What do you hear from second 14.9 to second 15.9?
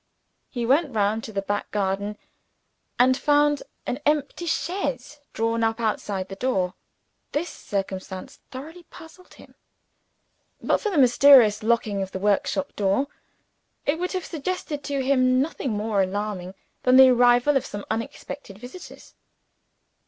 him nothing